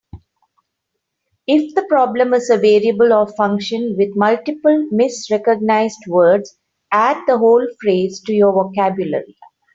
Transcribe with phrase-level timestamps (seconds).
[1.45, 6.57] If the problem is a variable or function with multiple misrecognized words,
[6.91, 9.37] add the whole phrase to your vocabulary.